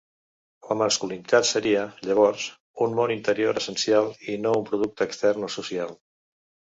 La 0.67 0.75
masculinitat 0.81 1.47
seria, 1.49 1.83
llavors, 2.07 2.45
un 2.85 2.95
món 2.99 3.13
interior 3.15 3.59
essencial 3.61 4.09
i 4.33 4.39
no 4.47 4.55
un 4.63 4.65
producte 4.71 5.07
extern 5.09 5.47
o 5.49 5.51
social. 5.57 5.93